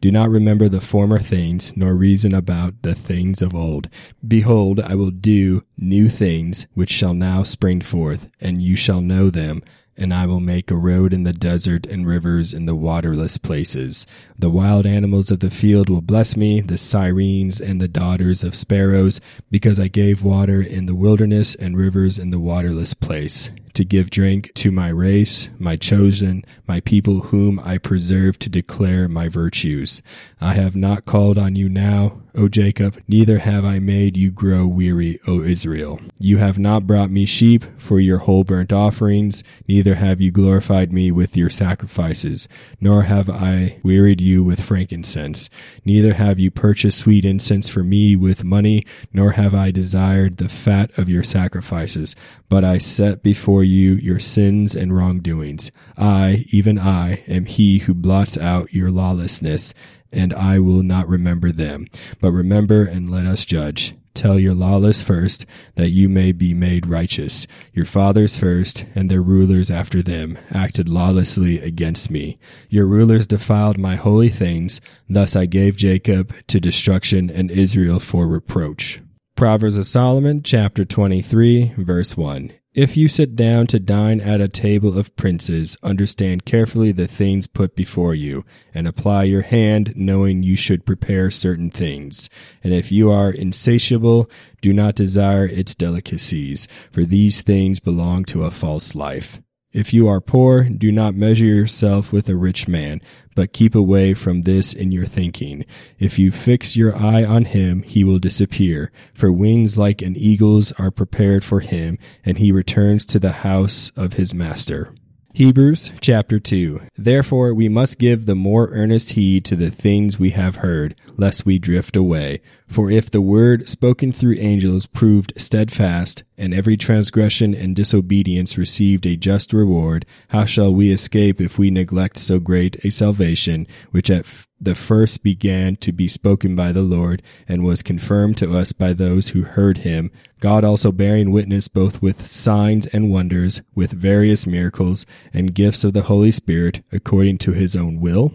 Do 0.00 0.10
not 0.10 0.30
remember 0.30 0.68
the 0.68 0.80
former 0.80 1.18
things, 1.18 1.72
nor 1.76 1.94
reason 1.94 2.34
about 2.34 2.82
the 2.82 2.94
things 2.94 3.40
of 3.40 3.54
old. 3.54 3.88
Behold, 4.26 4.80
I 4.80 4.94
will 4.94 5.10
do 5.10 5.64
new 5.78 6.08
things, 6.08 6.66
which 6.74 6.90
shall 6.90 7.14
now 7.14 7.42
spring 7.42 7.80
forth, 7.80 8.28
and 8.40 8.60
you 8.60 8.76
shall 8.76 9.00
know 9.00 9.30
them 9.30 9.62
and 9.96 10.12
I 10.12 10.26
will 10.26 10.40
make 10.40 10.70
a 10.70 10.76
road 10.76 11.12
in 11.12 11.24
the 11.24 11.32
desert 11.32 11.86
and 11.86 12.06
rivers 12.06 12.54
in 12.54 12.66
the 12.66 12.74
waterless 12.74 13.38
places. 13.38 14.06
The 14.38 14.50
wild 14.50 14.86
animals 14.86 15.30
of 15.30 15.40
the 15.40 15.50
field 15.50 15.88
will 15.88 16.00
bless 16.00 16.36
me, 16.36 16.60
the 16.60 16.78
sirens 16.78 17.60
and 17.60 17.80
the 17.80 17.88
daughters 17.88 18.42
of 18.42 18.54
sparrows, 18.54 19.20
because 19.50 19.78
I 19.78 19.88
gave 19.88 20.24
water 20.24 20.60
in 20.60 20.86
the 20.86 20.94
wilderness 20.94 21.54
and 21.54 21.76
rivers 21.76 22.18
in 22.18 22.30
the 22.30 22.40
waterless 22.40 22.94
place, 22.94 23.50
to 23.74 23.84
give 23.84 24.10
drink 24.10 24.52
to 24.54 24.70
my 24.70 24.88
race, 24.88 25.48
my 25.58 25.76
chosen, 25.76 26.44
my 26.66 26.80
people 26.80 27.20
whom 27.20 27.60
I 27.60 27.78
preserve 27.78 28.38
to 28.40 28.48
declare 28.48 29.08
my 29.08 29.28
virtues. 29.28 30.02
I 30.40 30.54
have 30.54 30.74
not 30.74 31.04
called 31.04 31.38
on 31.38 31.56
you 31.56 31.68
now, 31.68 32.22
O 32.34 32.48
Jacob, 32.48 33.02
neither 33.06 33.40
have 33.40 33.62
I 33.64 33.78
made 33.78 34.16
you 34.16 34.30
grow 34.30 34.66
weary, 34.66 35.20
O 35.26 35.42
Israel. 35.42 36.00
You 36.18 36.38
have 36.38 36.58
not 36.58 36.86
brought 36.86 37.10
me 37.10 37.26
sheep 37.26 37.64
for 37.78 38.00
your 38.00 38.18
whole 38.18 38.42
burnt 38.42 38.72
offerings, 38.72 39.44
neither 39.68 39.96
have 39.96 40.20
you 40.20 40.30
glorified 40.30 40.92
me 40.92 41.10
with 41.10 41.36
your 41.36 41.50
sacrifices, 41.50 42.48
nor 42.80 43.02
have 43.02 43.28
I 43.28 43.80
wearied 43.82 44.22
you 44.22 44.42
with 44.42 44.62
frankincense, 44.62 45.50
neither 45.84 46.14
have 46.14 46.38
you 46.38 46.50
purchased 46.50 46.98
sweet 46.98 47.26
incense 47.26 47.68
for 47.68 47.84
me 47.84 48.16
with 48.16 48.44
money, 48.44 48.86
nor 49.12 49.32
have 49.32 49.54
I 49.54 49.70
desired 49.70 50.38
the 50.38 50.48
fat 50.48 50.96
of 50.98 51.10
your 51.10 51.24
sacrifices, 51.24 52.16
but 52.48 52.64
I 52.64 52.78
set 52.78 53.22
before 53.22 53.62
you 53.62 53.92
your 53.94 54.18
sins 54.18 54.74
and 54.74 54.96
wrongdoings. 54.96 55.70
I, 55.98 56.46
even 56.48 56.78
I, 56.78 57.24
am 57.28 57.44
he 57.44 57.78
who 57.78 57.92
blots 57.92 58.38
out 58.38 58.72
your 58.72 58.90
lawlessness 58.90 59.74
and 60.12 60.32
I 60.34 60.58
will 60.58 60.82
not 60.82 61.08
remember 61.08 61.50
them. 61.52 61.86
But 62.20 62.32
remember 62.32 62.84
and 62.84 63.08
let 63.08 63.26
us 63.26 63.44
judge. 63.44 63.94
Tell 64.14 64.38
your 64.38 64.54
lawless 64.54 65.00
first, 65.00 65.46
that 65.74 65.88
you 65.88 66.08
may 66.08 66.32
be 66.32 66.52
made 66.52 66.86
righteous. 66.86 67.46
Your 67.72 67.86
fathers 67.86 68.36
first, 68.36 68.84
and 68.94 69.10
their 69.10 69.22
rulers 69.22 69.70
after 69.70 70.02
them, 70.02 70.38
acted 70.50 70.88
lawlessly 70.88 71.60
against 71.60 72.10
me. 72.10 72.38
Your 72.68 72.86
rulers 72.86 73.26
defiled 73.26 73.78
my 73.78 73.96
holy 73.96 74.28
things, 74.28 74.80
thus 75.08 75.34
I 75.34 75.46
gave 75.46 75.76
Jacob 75.76 76.34
to 76.48 76.60
destruction 76.60 77.30
and 77.30 77.50
Israel 77.50 78.00
for 78.00 78.26
reproach. 78.26 79.00
Proverbs 79.34 79.78
of 79.78 79.86
Solomon, 79.86 80.42
chapter 80.42 80.84
23, 80.84 81.74
verse 81.78 82.16
1. 82.16 82.52
If 82.74 82.96
you 82.96 83.06
sit 83.06 83.36
down 83.36 83.66
to 83.66 83.78
dine 83.78 84.22
at 84.22 84.40
a 84.40 84.48
table 84.48 84.98
of 84.98 85.14
princes, 85.14 85.76
understand 85.82 86.46
carefully 86.46 86.90
the 86.90 87.06
things 87.06 87.46
put 87.46 87.76
before 87.76 88.14
you, 88.14 88.46
and 88.72 88.88
apply 88.88 89.24
your 89.24 89.42
hand, 89.42 89.92
knowing 89.94 90.42
you 90.42 90.56
should 90.56 90.86
prepare 90.86 91.30
certain 91.30 91.70
things. 91.70 92.30
And 92.64 92.72
if 92.72 92.90
you 92.90 93.10
are 93.10 93.30
insatiable, 93.30 94.30
do 94.62 94.72
not 94.72 94.94
desire 94.94 95.44
its 95.44 95.74
delicacies, 95.74 96.66
for 96.90 97.04
these 97.04 97.42
things 97.42 97.78
belong 97.78 98.24
to 98.24 98.44
a 98.44 98.50
false 98.50 98.94
life. 98.94 99.42
If 99.72 99.94
you 99.94 100.06
are 100.06 100.20
poor, 100.20 100.64
do 100.64 100.92
not 100.92 101.14
measure 101.14 101.46
yourself 101.46 102.12
with 102.12 102.28
a 102.28 102.36
rich 102.36 102.68
man, 102.68 103.00
but 103.34 103.54
keep 103.54 103.74
away 103.74 104.12
from 104.12 104.42
this 104.42 104.74
in 104.74 104.92
your 104.92 105.06
thinking. 105.06 105.64
If 105.98 106.18
you 106.18 106.30
fix 106.30 106.76
your 106.76 106.94
eye 106.94 107.24
on 107.24 107.46
him, 107.46 107.82
he 107.82 108.04
will 108.04 108.18
disappear, 108.18 108.92
for 109.14 109.32
wings 109.32 109.78
like 109.78 110.02
an 110.02 110.14
eagle's 110.14 110.72
are 110.72 110.90
prepared 110.90 111.42
for 111.42 111.60
him, 111.60 111.98
and 112.22 112.36
he 112.36 112.52
returns 112.52 113.06
to 113.06 113.18
the 113.18 113.32
house 113.32 113.90
of 113.96 114.14
his 114.14 114.34
master. 114.34 114.92
Hebrews 115.34 115.92
chapter 116.02 116.38
2. 116.38 116.82
Therefore 116.98 117.54
we 117.54 117.66
must 117.66 117.98
give 117.98 118.26
the 118.26 118.34
more 118.34 118.68
earnest 118.68 119.12
heed 119.12 119.46
to 119.46 119.56
the 119.56 119.70
things 119.70 120.18
we 120.18 120.30
have 120.30 120.56
heard, 120.56 120.94
lest 121.16 121.46
we 121.46 121.58
drift 121.58 121.96
away. 121.96 122.42
For 122.66 122.90
if 122.90 123.10
the 123.10 123.22
word 123.22 123.66
spoken 123.66 124.12
through 124.12 124.36
angels 124.38 124.84
proved 124.84 125.32
steadfast, 125.38 126.22
and 126.36 126.52
every 126.52 126.76
transgression 126.76 127.54
and 127.54 127.74
disobedience 127.74 128.58
received 128.58 129.06
a 129.06 129.16
just 129.16 129.54
reward, 129.54 130.04
how 130.30 130.44
shall 130.44 130.74
we 130.74 130.92
escape 130.92 131.40
if 131.40 131.58
we 131.58 131.70
neglect 131.70 132.18
so 132.18 132.38
great 132.38 132.84
a 132.84 132.90
salvation, 132.90 133.66
which 133.90 134.10
at 134.10 134.26
the 134.62 134.74
first 134.76 135.22
began 135.22 135.76
to 135.76 135.92
be 135.92 136.06
spoken 136.06 136.54
by 136.54 136.70
the 136.70 136.82
Lord, 136.82 137.22
and 137.48 137.64
was 137.64 137.82
confirmed 137.82 138.38
to 138.38 138.56
us 138.56 138.72
by 138.72 138.92
those 138.92 139.30
who 139.30 139.42
heard 139.42 139.78
him, 139.78 140.10
God 140.38 140.64
also 140.64 140.92
bearing 140.92 141.30
witness 141.32 141.68
both 141.68 142.00
with 142.00 142.30
signs 142.30 142.86
and 142.86 143.10
wonders, 143.10 143.60
with 143.74 143.92
various 143.92 144.46
miracles, 144.46 145.04
and 145.32 145.54
gifts 145.54 145.82
of 145.84 145.92
the 145.92 146.02
Holy 146.02 146.32
Spirit, 146.32 146.84
according 146.92 147.38
to 147.38 147.52
his 147.52 147.74
own 147.74 148.00
will? 148.00 148.32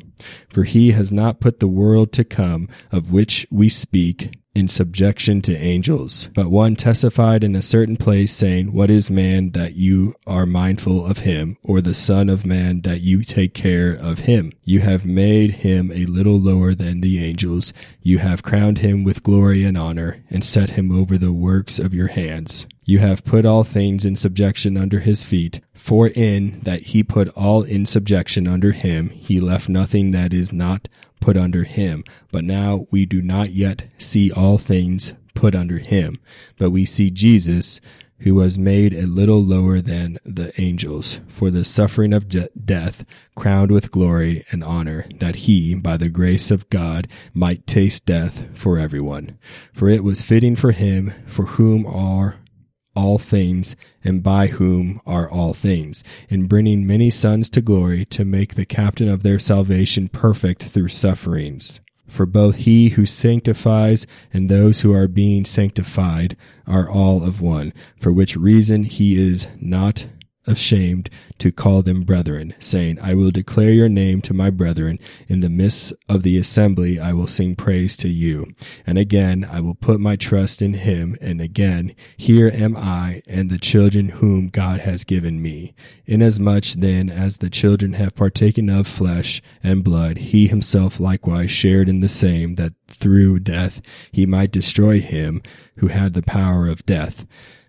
For 0.49 0.63
he 0.63 0.91
has 0.91 1.13
not 1.13 1.39
put 1.39 1.59
the 1.59 1.67
world 1.67 2.11
to 2.13 2.23
come, 2.23 2.67
of 2.91 3.11
which 3.11 3.47
we 3.49 3.69
speak, 3.69 4.37
in 4.57 4.67
subjection 4.67 5.41
to 5.43 5.55
angels. 5.55 6.29
But 6.33 6.49
one 6.49 6.75
testified 6.75 7.43
in 7.43 7.55
a 7.55 7.61
certain 7.61 7.95
place, 7.95 8.35
saying, 8.35 8.73
What 8.73 8.89
is 8.89 9.11
man 9.11 9.51
that 9.51 9.75
you 9.75 10.15
are 10.25 10.47
mindful 10.47 11.05
of 11.05 11.19
him, 11.19 11.57
or 11.61 11.79
the 11.79 11.93
Son 11.93 12.27
of 12.27 12.45
Man 12.45 12.81
that 12.81 13.01
you 13.01 13.23
take 13.23 13.53
care 13.53 13.93
of 13.93 14.19
him? 14.19 14.51
You 14.63 14.79
have 14.79 15.05
made 15.05 15.51
him 15.51 15.91
a 15.91 16.07
little 16.07 16.39
lower 16.39 16.73
than 16.73 17.01
the 17.01 17.23
angels. 17.23 17.71
You 18.01 18.17
have 18.17 18.41
crowned 18.41 18.79
him 18.79 19.03
with 19.03 19.23
glory 19.23 19.63
and 19.63 19.77
honor, 19.77 20.23
and 20.29 20.43
set 20.43 20.71
him 20.71 20.91
over 20.91 21.17
the 21.17 21.33
works 21.33 21.77
of 21.77 21.93
your 21.93 22.07
hands. 22.07 22.65
You 22.89 22.99
have 22.99 23.25
put 23.25 23.45
all 23.45 23.65
things 23.65 24.05
in 24.05 24.15
subjection 24.15 24.77
under 24.77 25.01
his 25.01 25.21
feet. 25.21 25.59
For 25.73 26.07
in 26.07 26.61
that 26.61 26.83
he 26.83 27.03
put 27.03 27.27
all 27.35 27.63
in 27.63 27.85
subjection 27.85 28.47
under 28.47 28.71
him, 28.71 29.09
he 29.09 29.41
left 29.41 29.67
nothing 29.67 30.11
that 30.11 30.33
is 30.33 30.53
not 30.53 30.87
put 31.19 31.35
under 31.35 31.65
him. 31.65 32.05
But 32.31 32.45
now 32.45 32.87
we 32.89 33.05
do 33.05 33.21
not 33.21 33.51
yet 33.51 33.89
see 33.97 34.31
all 34.31 34.57
things 34.57 35.11
put 35.33 35.53
under 35.53 35.79
him, 35.79 36.17
but 36.57 36.69
we 36.69 36.85
see 36.85 37.11
Jesus, 37.11 37.81
who 38.19 38.33
was 38.33 38.57
made 38.57 38.93
a 38.93 39.05
little 39.05 39.43
lower 39.43 39.81
than 39.81 40.17
the 40.23 40.53
angels, 40.59 41.19
for 41.27 41.51
the 41.51 41.65
suffering 41.65 42.13
of 42.13 42.29
de- 42.29 42.47
death, 42.51 43.03
crowned 43.35 43.69
with 43.69 43.91
glory 43.91 44.45
and 44.49 44.63
honor, 44.63 45.05
that 45.19 45.35
he, 45.35 45.75
by 45.75 45.97
the 45.97 46.07
grace 46.07 46.51
of 46.51 46.69
God, 46.69 47.09
might 47.33 47.67
taste 47.67 48.05
death 48.05 48.47
for 48.53 48.79
everyone. 48.79 49.37
For 49.73 49.89
it 49.89 50.05
was 50.05 50.21
fitting 50.21 50.55
for 50.55 50.71
him, 50.71 51.13
for 51.27 51.45
whom 51.45 51.85
are 51.85 52.37
all 52.97 53.19
things, 53.19 53.75
and 54.03 54.23
by 54.23 54.47
whom 54.47 54.99
are 55.05 55.29
all 55.29 55.53
things, 55.53 56.03
in 56.29 56.47
bringing 56.47 56.87
many 56.87 57.11
sons 57.11 57.47
to 57.51 57.61
glory, 57.61 58.03
to 58.05 58.25
make 58.25 58.55
the 58.55 58.65
captain 58.65 59.07
of 59.07 59.21
their 59.21 59.37
salvation 59.37 60.09
perfect 60.09 60.63
through 60.63 60.87
sufferings. 60.89 61.79
For 62.07 62.25
both 62.25 62.55
he 62.55 62.89
who 62.89 63.05
sanctifies 63.05 64.07
and 64.33 64.49
those 64.49 64.81
who 64.81 64.93
are 64.93 65.07
being 65.07 65.45
sanctified 65.45 66.35
are 66.65 66.89
all 66.89 67.23
of 67.23 67.39
one, 67.39 67.71
for 67.97 68.11
which 68.11 68.35
reason 68.35 68.83
he 68.83 69.15
is 69.15 69.45
not 69.59 70.07
ashamed 70.47 71.09
to 71.39 71.51
call 71.51 71.81
them 71.81 72.03
brethren, 72.03 72.53
saying, 72.59 72.99
I 73.01 73.13
will 73.13 73.31
declare 73.31 73.71
your 73.71 73.89
name 73.89 74.21
to 74.21 74.33
my 74.33 74.49
brethren. 74.49 74.99
In 75.27 75.41
the 75.41 75.49
midst 75.49 75.93
of 76.09 76.23
the 76.23 76.37
assembly, 76.37 76.99
I 76.99 77.13
will 77.13 77.27
sing 77.27 77.55
praise 77.55 77.95
to 77.97 78.09
you. 78.09 78.53
And 78.85 78.97
again, 78.97 79.47
I 79.49 79.59
will 79.59 79.75
put 79.75 79.99
my 79.99 80.15
trust 80.15 80.61
in 80.61 80.73
him. 80.73 81.17
And 81.21 81.41
again, 81.41 81.93
here 82.15 82.49
am 82.51 82.75
I 82.75 83.21
and 83.27 83.49
the 83.49 83.59
children 83.59 84.09
whom 84.09 84.47
God 84.47 84.79
has 84.79 85.03
given 85.03 85.41
me. 85.41 85.73
Inasmuch 86.05 86.65
then 86.77 87.09
as 87.09 87.37
the 87.37 87.49
children 87.49 87.93
have 87.93 88.15
partaken 88.15 88.69
of 88.69 88.87
flesh 88.87 89.41
and 89.61 89.83
blood, 89.83 90.17
he 90.17 90.47
himself 90.47 90.99
likewise 90.99 91.51
shared 91.51 91.89
in 91.89 91.99
the 91.99 92.09
same, 92.09 92.55
that 92.55 92.73
through 92.87 93.39
death 93.39 93.81
he 94.11 94.25
might 94.25 94.51
destroy 94.51 95.01
him 95.01 95.41
who 95.77 95.87
had 95.87 96.13
the 96.13 96.23
power 96.23 96.67
of 96.67 96.85
death 96.85 97.25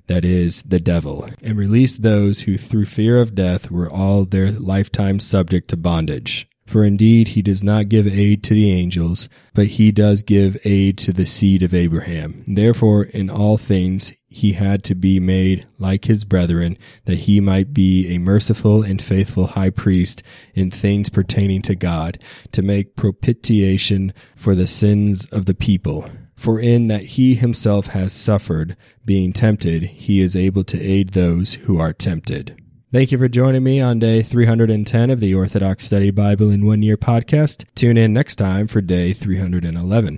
that 0.08 0.24
is, 0.24 0.62
the 0.62 0.80
devil, 0.80 1.28
and 1.42 1.56
release 1.56 1.96
those 1.96 2.42
who 2.42 2.58
through 2.58 2.86
fear 2.86 3.20
of 3.20 3.34
death 3.34 3.70
were 3.70 3.90
all 3.90 4.24
their 4.24 4.50
lifetime 4.50 5.20
subject 5.20 5.68
to 5.68 5.76
bondage. 5.76 6.48
For 6.66 6.84
indeed 6.84 7.28
he 7.28 7.40
does 7.40 7.62
not 7.62 7.88
give 7.88 8.06
aid 8.06 8.42
to 8.44 8.54
the 8.54 8.70
angels, 8.70 9.30
but 9.54 9.68
he 9.68 9.90
does 9.90 10.22
give 10.22 10.58
aid 10.66 10.98
to 10.98 11.14
the 11.14 11.24
seed 11.24 11.62
of 11.62 11.72
Abraham. 11.72 12.44
Therefore, 12.46 13.04
in 13.04 13.30
all 13.30 13.56
things 13.56 14.12
he 14.28 14.52
had 14.52 14.84
to 14.84 14.94
be 14.94 15.18
made 15.18 15.66
like 15.78 16.04
his 16.04 16.24
brethren, 16.24 16.76
that 17.06 17.20
he 17.20 17.40
might 17.40 17.72
be 17.72 18.14
a 18.14 18.18
merciful 18.18 18.82
and 18.82 19.00
faithful 19.00 19.46
high 19.48 19.70
priest 19.70 20.22
in 20.54 20.70
things 20.70 21.08
pertaining 21.08 21.62
to 21.62 21.74
God, 21.74 22.22
to 22.52 22.60
make 22.60 22.96
propitiation 22.96 24.12
for 24.36 24.54
the 24.54 24.66
sins 24.66 25.24
of 25.26 25.46
the 25.46 25.54
people. 25.54 26.10
For 26.38 26.60
in 26.60 26.86
that 26.86 27.02
he 27.02 27.34
himself 27.34 27.88
has 27.88 28.12
suffered, 28.12 28.76
being 29.04 29.32
tempted, 29.32 29.82
he 29.82 30.20
is 30.20 30.36
able 30.36 30.62
to 30.62 30.80
aid 30.80 31.08
those 31.08 31.54
who 31.54 31.80
are 31.80 31.92
tempted. 31.92 32.62
Thank 32.92 33.10
you 33.10 33.18
for 33.18 33.28
joining 33.28 33.64
me 33.64 33.80
on 33.80 33.98
day 33.98 34.22
310 34.22 35.10
of 35.10 35.18
the 35.18 35.34
Orthodox 35.34 35.84
Study 35.84 36.12
Bible 36.12 36.48
in 36.48 36.64
One 36.64 36.80
Year 36.80 36.96
podcast. 36.96 37.64
Tune 37.74 37.98
in 37.98 38.12
next 38.12 38.36
time 38.36 38.68
for 38.68 38.80
day 38.80 39.12
311. 39.12 40.16